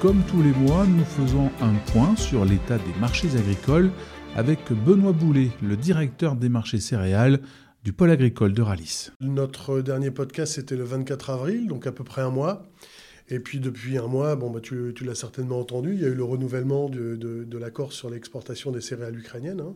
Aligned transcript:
Comme 0.00 0.22
tous 0.26 0.42
les 0.42 0.52
mois, 0.52 0.86
nous 0.86 1.04
faisons 1.04 1.50
un 1.62 1.72
point 1.90 2.14
sur 2.16 2.44
l'état 2.44 2.76
des 2.76 3.00
marchés 3.00 3.34
agricoles 3.34 3.90
avec 4.34 4.70
Benoît 4.70 5.12
Boulet, 5.12 5.48
le 5.62 5.74
directeur 5.74 6.36
des 6.36 6.50
marchés 6.50 6.80
céréales 6.80 7.40
du 7.82 7.94
pôle 7.94 8.10
agricole 8.10 8.52
de 8.52 8.60
Ralis. 8.60 9.10
Notre 9.22 9.80
dernier 9.80 10.10
podcast, 10.10 10.52
c'était 10.52 10.76
le 10.76 10.84
24 10.84 11.30
avril, 11.30 11.66
donc 11.66 11.86
à 11.86 11.92
peu 11.92 12.04
près 12.04 12.20
un 12.20 12.28
mois. 12.28 12.66
Et 13.30 13.40
puis 13.40 13.58
depuis 13.58 13.96
un 13.96 14.06
mois, 14.06 14.36
bon, 14.36 14.50
bah, 14.50 14.60
tu, 14.60 14.92
l'as 15.00 15.14
certainement 15.14 15.58
entendu, 15.58 15.94
il 15.94 16.02
y 16.02 16.04
a 16.04 16.08
eu 16.08 16.14
le 16.14 16.24
renouvellement 16.24 16.90
de, 16.90 17.58
l'accord 17.58 17.94
sur 17.94 18.10
l'exportation 18.10 18.72
des 18.72 18.82
céréales 18.82 19.18
ukrainiennes, 19.18 19.62
hein, 19.62 19.74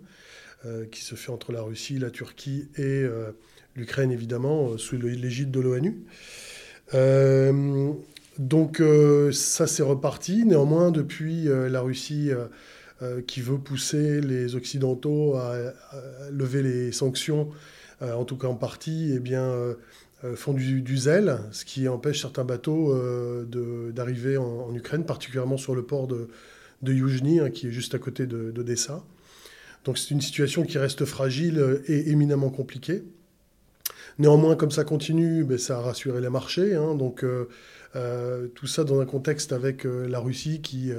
euh, 0.66 0.84
qui 0.84 1.00
se 1.00 1.14
fait 1.14 1.32
entre 1.32 1.50
la 1.50 1.62
Russie, 1.62 1.98
la 1.98 2.10
Turquie 2.10 2.68
et 2.76 2.82
euh, 2.82 3.30
l'Ukraine, 3.74 4.12
évidemment, 4.12 4.72
euh, 4.72 4.76
sous 4.76 4.98
l'égide 4.98 5.50
de 5.50 5.60
l'ONU. 5.60 6.04
Donc 8.40 8.82
ça, 9.32 9.66
c'est 9.66 9.82
reparti. 9.82 10.44
Néanmoins, 10.44 10.90
depuis 10.90 11.44
la 11.44 11.80
Russie 11.80 12.30
qui 13.26 13.40
veut 13.40 13.58
pousser 13.58 14.20
les 14.20 14.56
Occidentaux 14.56 15.36
à, 15.36 15.54
lever 16.32 16.62
les 16.62 16.90
sanctions, 16.90 17.50
en 18.00 18.24
tout 18.24 18.36
cas 18.36 18.48
en 18.48 18.56
partie, 18.56 19.12
eh 19.14 19.20
bien 19.20 19.76
euh, 20.22 20.36
font 20.36 20.52
du, 20.52 20.96
zèle, 20.98 21.38
ce 21.50 21.64
qui 21.64 21.88
empêche 21.88 22.20
certains 22.20 22.44
bateaux 22.44 22.92
euh, 22.92 23.90
d'arriver 23.90 24.36
en, 24.36 24.74
Ukraine, 24.74 25.06
particulièrement 25.06 25.56
sur 25.56 25.74
le 25.74 25.82
port 25.82 26.06
de, 26.08 26.28
de 26.82 26.92
Yuzhny, 26.92 27.40
hein, 27.40 27.48
qui 27.48 27.68
est 27.68 27.70
juste 27.70 27.94
à 27.94 27.98
côté 27.98 28.26
d'Odessa. 28.26 29.02
Donc 29.86 29.96
c'est 29.96 30.10
une 30.10 30.20
situation 30.20 30.64
qui 30.64 30.76
reste 30.76 31.06
fragile 31.06 31.80
et 31.86 32.10
éminemment 32.10 32.50
compliquée. 32.50 33.02
Néanmoins, 34.18 34.56
comme 34.56 34.70
ça 34.70 34.84
continue, 34.84 35.44
ben, 35.44 35.58
ça 35.58 35.78
a 35.78 35.80
rassuré 35.80 36.20
les 36.20 36.30
marchés. 36.30 36.74
Hein. 36.74 36.94
donc 36.94 37.24
euh, 37.24 38.48
tout 38.54 38.66
ça 38.66 38.84
dans 38.84 39.00
un 39.00 39.06
contexte 39.06 39.52
avec 39.52 39.84
la 39.84 40.20
Russie 40.20 40.60
qui 40.60 40.92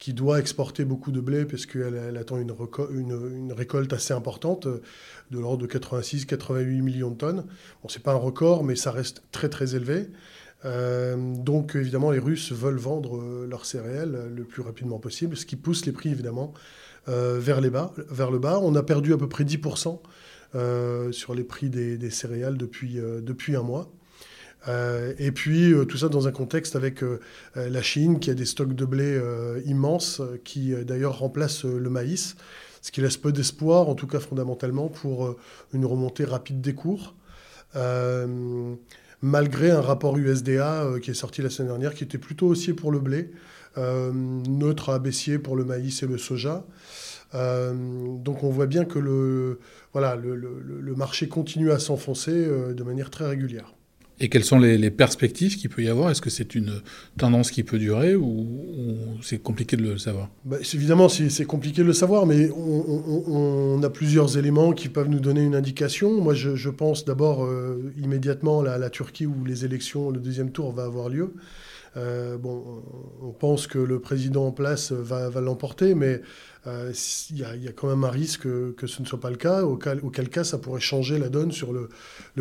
qui 0.00 0.14
doit 0.14 0.40
exporter 0.40 0.86
beaucoup 0.86 1.12
de 1.12 1.20
blé 1.20 1.44
parce 1.44 1.66
qu'elle 1.66 2.16
attend 2.16 2.38
une, 2.38 3.52
récolte 3.52 3.92
assez 3.92 4.14
importante, 4.14 4.66
de 4.66 5.38
l'ordre 5.38 5.66
de 5.66 5.66
86-88 5.66 6.80
millions 6.80 7.10
de 7.10 7.16
tonnes. 7.16 7.44
Bon, 7.82 7.88
c'est 7.90 8.02
pas 8.02 8.12
un 8.12 8.16
record, 8.16 8.64
mais 8.64 8.76
ça 8.76 8.92
reste 8.92 9.22
très 9.30 9.50
très 9.50 9.76
élevé. 9.76 10.08
Euh, 10.64 11.16
donc 11.36 11.74
évidemment, 11.74 12.10
les 12.10 12.18
Russes 12.18 12.52
veulent 12.52 12.78
vendre 12.78 13.16
euh, 13.16 13.46
leurs 13.48 13.66
céréales 13.66 14.30
le 14.34 14.44
plus 14.44 14.62
rapidement 14.62 14.98
possible, 14.98 15.36
ce 15.36 15.46
qui 15.46 15.56
pousse 15.56 15.86
les 15.86 15.92
prix 15.92 16.10
évidemment 16.10 16.52
euh, 17.08 17.38
vers, 17.38 17.60
les 17.60 17.70
bas, 17.70 17.92
vers 18.10 18.30
le 18.30 18.38
bas. 18.38 18.58
On 18.62 18.74
a 18.74 18.82
perdu 18.82 19.12
à 19.12 19.18
peu 19.18 19.28
près 19.28 19.44
10% 19.44 20.00
sur 20.52 21.34
les 21.34 21.44
prix 21.44 21.70
des, 21.70 22.10
céréales 22.10 22.56
depuis, 22.56 22.98
depuis 23.22 23.56
un 23.56 23.62
mois. 23.62 23.90
Euh, 24.68 25.14
et 25.18 25.32
puis 25.32 25.72
euh, 25.72 25.84
tout 25.84 25.96
ça 25.96 26.08
dans 26.08 26.28
un 26.28 26.32
contexte 26.32 26.76
avec 26.76 27.02
euh, 27.02 27.18
la 27.56 27.80
Chine 27.80 28.20
qui 28.20 28.30
a 28.30 28.34
des 28.34 28.44
stocks 28.44 28.74
de 28.74 28.84
blé 28.84 29.20
immenses, 29.64 30.20
qui 30.44 30.74
d'ailleurs 30.84 31.18
remplacent 31.18 31.64
le 31.64 31.90
maïs, 31.90 32.36
ce 32.82 32.90
qui 32.90 33.00
laisse 33.00 33.16
peu 33.16 33.32
d'espoir, 33.32 33.88
en 33.88 33.94
tout 33.94 34.06
cas 34.06 34.20
fondamentalement, 34.20 34.88
pour 34.88 35.36
une 35.72 35.84
remontée 35.84 36.24
rapide 36.24 36.60
des 36.60 36.74
cours. 36.74 37.14
malgré 39.22 39.70
un 39.70 39.82
rapport 39.82 40.16
USDA 40.16 40.86
qui 41.02 41.10
est 41.10 41.14
sorti 41.14 41.42
la 41.42 41.50
semaine 41.50 41.68
dernière, 41.68 41.94
qui 41.94 42.04
était 42.04 42.18
plutôt 42.18 42.48
haussier 42.48 42.72
pour 42.72 42.90
le 42.90 43.00
blé, 43.00 43.30
neutre 43.76 44.90
à 44.90 44.98
baissier 44.98 45.38
pour 45.38 45.56
le 45.56 45.64
maïs 45.64 46.02
et 46.02 46.06
le 46.06 46.18
soja. 46.18 46.64
Donc 47.32 48.42
on 48.42 48.50
voit 48.50 48.66
bien 48.66 48.84
que 48.84 48.98
le, 48.98 49.60
voilà, 49.92 50.16
le, 50.16 50.34
le 50.34 50.94
marché 50.94 51.28
continue 51.28 51.70
à 51.70 51.78
s'enfoncer 51.78 52.32
de 52.32 52.82
manière 52.82 53.10
très 53.10 53.26
régulière. 53.26 53.74
Et 54.22 54.28
quelles 54.28 54.44
sont 54.44 54.58
les, 54.58 54.90
perspectives 54.90 55.56
qu'il 55.56 55.70
peut 55.70 55.82
y 55.82 55.88
avoir? 55.88 56.10
Est-ce 56.10 56.20
que 56.20 56.28
c'est 56.28 56.54
une 56.54 56.82
tendance 57.16 57.50
qui 57.50 57.62
peut 57.62 57.78
durer 57.78 58.14
ou, 58.14 58.46
c'est 59.22 59.38
compliqué 59.38 59.76
de 59.76 59.82
le 59.82 59.98
savoir? 59.98 60.28
Bah, 60.44 60.58
Évidemment, 60.74 61.08
c'est 61.08 61.44
compliqué 61.46 61.80
de 61.80 61.86
le 61.86 61.94
savoir, 61.94 62.26
mais 62.26 62.50
on, 62.50 63.82
a 63.82 63.88
plusieurs 63.88 64.36
éléments 64.36 64.72
qui 64.72 64.90
peuvent 64.90 65.08
nous 65.08 65.20
donner 65.20 65.42
une 65.42 65.54
indication. 65.54 66.20
Moi, 66.20 66.34
je, 66.34 66.68
pense 66.68 67.06
d'abord 67.06 67.44
euh, 67.44 67.92
immédiatement 67.96 68.60
à 68.60 68.76
la, 68.76 68.90
Turquie 68.90 69.24
où 69.24 69.44
les 69.44 69.64
élections, 69.64 70.10
le 70.10 70.20
deuxième 70.20 70.52
tour 70.52 70.72
va 70.72 70.84
avoir 70.84 71.08
lieu. 71.08 71.32
Euh, 71.96 72.36
bon, 72.38 72.82
on 73.20 73.32
pense 73.32 73.66
que 73.66 73.78
le 73.78 74.00
président 74.00 74.46
en 74.46 74.52
place 74.52 74.92
va, 74.92 75.28
l'emporter, 75.40 75.94
mais 75.94 76.20
euh, 76.66 76.92
il 77.30 77.38
y, 77.38 77.44
a 77.44 77.72
quand 77.72 77.88
même 77.88 78.04
un 78.04 78.10
risque 78.10 78.42
que, 78.42 78.86
ce 78.86 79.02
ne 79.02 79.06
soit 79.06 79.18
pas 79.18 79.30
le 79.30 79.36
cas, 79.36 79.62
auquel, 79.64 80.28
cas 80.28 80.44
ça 80.44 80.58
pourrait 80.58 80.80
changer 80.80 81.18
la 81.18 81.28
donne 81.28 81.52
sur 81.52 81.72
le, 81.72 81.88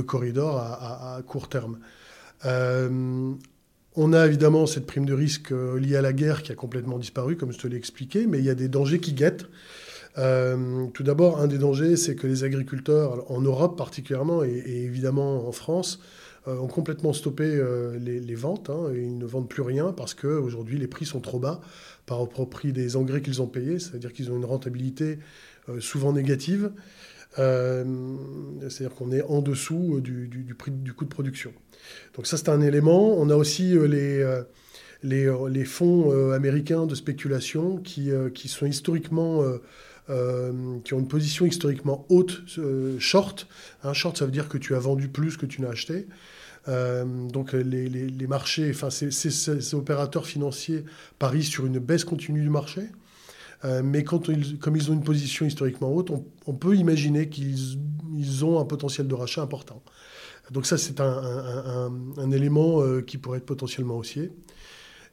corridor 0.03 0.57
à, 0.57 1.21
court 1.25 1.49
terme. 1.49 1.68
Euh, 2.45 3.33
on 3.95 4.13
a 4.13 4.25
évidemment 4.25 4.65
cette 4.65 4.85
prime 4.85 5.05
de 5.05 5.13
risque 5.13 5.51
liée 5.51 5.97
à 5.97 6.01
la 6.01 6.13
guerre 6.13 6.43
qui 6.43 6.51
a 6.51 6.55
complètement 6.55 6.97
disparu, 6.97 7.35
comme 7.35 7.51
je 7.51 7.57
te 7.57 7.67
l'ai 7.67 7.77
expliqué, 7.77 8.27
mais 8.27 8.39
il 8.39 8.45
y 8.45 8.49
a 8.49 8.55
des 8.55 8.69
dangers 8.69 8.99
qui 8.99 9.13
guettent. 9.13 9.45
tout 10.15 11.03
d'abord, 11.03 11.39
un 11.39 11.47
des 11.47 11.57
dangers, 11.57 11.97
c'est 11.97 12.15
que 12.15 12.27
les 12.27 12.43
agriculteurs, 12.43 13.29
en 13.31 13.41
Europe 13.41 13.77
particulièrement, 13.77 14.43
et 14.43 14.63
évidemment 14.65 15.47
en 15.47 15.51
France, 15.51 15.99
euh, 16.47 16.57
ont 16.57 16.67
complètement 16.67 17.11
stoppé 17.11 17.43
euh, 17.43 17.97
les, 17.99 18.35
ventes. 18.35 18.69
Hein, 18.69 18.91
et 18.93 18.99
ils 18.99 19.17
ne 19.17 19.25
vendent 19.25 19.49
plus 19.49 19.61
rien 19.61 19.91
parce 19.91 20.13
qu'aujourd'hui, 20.13 20.77
les 20.77 20.87
prix 20.87 21.05
sont 21.05 21.19
trop 21.19 21.37
bas 21.37 21.59
par 22.05 22.19
rapport 22.19 22.39
au 22.39 22.45
prix 22.45 22.71
des 22.71 22.95
engrais 22.95 23.21
qu'ils 23.21 23.41
ont 23.41 23.47
payés. 23.47 23.79
C'est-à-dire 23.79 24.13
qu'ils 24.13 24.31
ont 24.31 24.37
une 24.37 24.45
rentabilité 24.45 25.19
euh, 25.67 25.79
souvent 25.79 26.13
négative. 26.13 26.71
C'est-à-dire 27.35 28.95
qu'on 28.95 29.11
est 29.11 29.21
en 29.21 29.41
dessous 29.41 30.01
du, 30.01 30.55
prix 30.57 30.71
du 30.71 30.93
coût 30.93 31.05
de 31.05 31.09
production. 31.09 31.53
Donc 32.15 32.27
ça, 32.27 32.37
c'est 32.37 32.49
un 32.49 32.61
élément. 32.61 33.17
On 33.17 33.29
a 33.29 33.35
aussi 33.35 33.75
les, 33.87 34.41
les, 35.03 35.33
les, 35.49 35.65
fonds 35.65 36.31
américains 36.31 36.85
de 36.85 36.95
spéculation 36.95 37.77
qui, 37.77 38.11
qui 38.33 38.47
sont 38.47 38.65
historiquement... 38.65 39.43
qui 40.07 40.93
ont 40.93 40.99
une 40.99 41.07
position 41.07 41.45
historiquement 41.45 42.05
haute, 42.09 42.41
short. 42.99 43.47
Un 43.83 43.93
short, 43.93 44.17
ça 44.17 44.25
veut 44.25 44.31
dire 44.31 44.49
que 44.49 44.57
tu 44.57 44.75
as 44.75 44.79
vendu 44.79 45.07
plus 45.07 45.37
que 45.37 45.45
tu 45.45 45.61
n'as 45.61 45.69
acheté. 45.69 46.07
Euh, 46.67 47.03
donc 47.29 47.53
les, 47.53 48.27
marchés, 48.27 48.71
enfin 48.71 48.89
ces, 48.89 49.75
opérateurs 49.75 50.25
financiers 50.25 50.83
parient 51.17 51.43
sur 51.43 51.65
une 51.65 51.79
baisse 51.79 52.03
continue 52.03 52.41
du 52.41 52.49
marché. 52.49 52.81
Euh, 53.65 53.81
mais 53.83 54.03
comme 54.03 54.75
ils 54.75 54.89
ont 54.89 54.93
une 54.93 55.03
position 55.03 55.45
historiquement 55.45 55.91
haute, 55.91 56.11
on, 56.45 56.53
peut 56.53 56.75
imaginer 56.75 57.29
qu'ils 57.29 58.45
ont 58.45 58.59
un 58.59 58.65
potentiel 58.65 59.07
de 59.07 59.15
rachat 59.15 59.41
important. 59.41 59.83
Donc 60.51 60.65
ça, 60.65 60.77
c'est 60.77 60.99
un, 61.01 62.31
élément 62.31 62.81
euh, 62.81 63.01
qui 63.01 63.17
pourrait 63.17 63.39
être 63.39 63.45
potentiellement 63.45 63.97
haussier. 63.97 64.31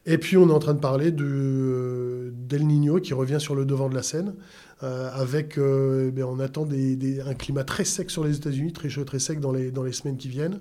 Et 0.09 0.19
puis 0.19 0.37
on 0.37 0.49
est 0.49 0.53
en 0.53 0.61
train 0.61 0.75
de 0.75 0.81
parler 0.81 1.11
de, 1.11 2.33
d'El 2.37 2.65
Niño 2.65 3.01
qui 3.01 3.13
revient 3.13 3.41
sur 3.41 3.57
le 3.57 3.65
devant 3.65 3.89
de 3.89 3.95
la 3.97 4.05
scène, 4.05 4.35
avec, 4.81 5.59
eh 5.59 6.23
on 6.23 6.39
attend 6.39 6.65
un 6.65 7.35
climat 7.35 7.65
très 7.65 7.85
sec 7.85 8.09
sur 8.13 8.23
les 8.23 8.37
États-Unis, 8.37 8.73
très 8.73 8.89
chaud, 8.89 9.05
très 9.05 9.19
sec 9.19 9.41
dans 9.41 9.51
les, 9.51 9.73
les 9.73 9.93
semaines 9.93 10.17
qui 10.17 10.29
viennent. 10.29 10.61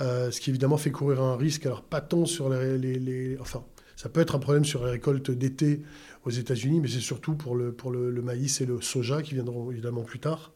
Euh, 0.00 0.30
ce 0.30 0.40
qui 0.40 0.50
évidemment 0.50 0.78
fait 0.78 0.90
courir 0.90 1.22
un 1.22 1.36
risque. 1.36 1.66
Alors 1.66 1.82
pas 1.82 2.00
tant 2.00 2.24
sur 2.24 2.48
les, 2.48 3.36
enfin, 3.40 3.62
ça 4.02 4.08
peut 4.08 4.20
être 4.20 4.34
un 4.34 4.40
problème 4.40 4.64
sur 4.64 4.84
les 4.84 4.90
récoltes 4.90 5.30
d'été 5.30 5.80
aux 6.24 6.30
États-Unis, 6.30 6.80
mais 6.80 6.88
c'est 6.88 6.98
surtout 6.98 7.36
pour 7.36 7.54
le, 7.54 7.70
pour 7.70 7.92
le, 7.92 8.10
maïs 8.20 8.60
et 8.60 8.66
le 8.66 8.80
soja 8.80 9.22
qui 9.22 9.34
viendront 9.34 9.70
évidemment 9.70 10.02
plus 10.02 10.18
tard. 10.18 10.50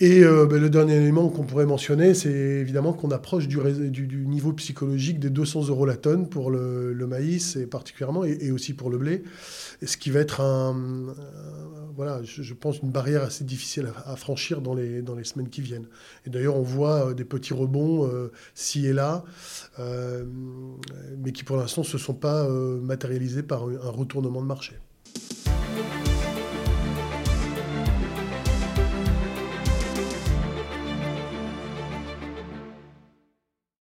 Et 0.00 0.24
euh, 0.24 0.46
ben, 0.46 0.60
le 0.60 0.70
dernier 0.70 0.96
élément 0.96 1.28
qu'on 1.28 1.44
pourrait 1.44 1.66
mentionner, 1.66 2.14
c'est 2.14 2.32
évidemment 2.32 2.92
qu'on 2.92 3.12
approche 3.12 3.46
du, 3.46 3.58
niveau 4.26 4.52
psychologique 4.52 5.20
des 5.20 5.30
200 5.30 5.68
euros 5.68 5.86
la 5.86 5.96
tonne 5.96 6.28
pour 6.28 6.50
le, 6.50 7.06
maïs 7.06 7.54
et 7.54 7.66
particulièrement, 7.66 8.24
et, 8.24 8.50
aussi 8.50 8.74
pour 8.74 8.90
le 8.90 8.98
blé, 8.98 9.22
ce 9.84 9.96
qui 9.96 10.10
va 10.10 10.18
être 10.18 10.40
un, 10.40 10.74
euh, 10.76 11.12
voilà, 11.94 12.20
je, 12.24 12.54
pense 12.54 12.80
une 12.80 12.90
barrière 12.90 13.22
assez 13.22 13.44
difficile 13.44 13.92
à, 14.04 14.16
franchir 14.16 14.60
dans 14.60 14.74
les, 14.74 15.04
semaines 15.22 15.48
qui 15.48 15.60
viennent. 15.60 15.86
Et 16.26 16.30
d'ailleurs, 16.30 16.56
on 16.56 16.62
voit 16.62 17.10
euh, 17.10 17.14
des 17.14 17.24
petits 17.24 17.54
rebonds 17.54 18.10
ci 18.54 18.86
et 18.86 18.92
là, 18.92 19.22
mais 19.78 21.30
qui 21.30 21.44
pour 21.44 21.56
l'instant 21.56 21.82
ne 21.82 21.86
se 21.86 21.98
sont 21.98 22.14
pas 22.14 22.48
matérialisés 22.48 23.44
par 23.44 23.62
un 23.62 23.90
retournement 23.90 24.42
de 24.42 24.46
marché. 24.46 24.74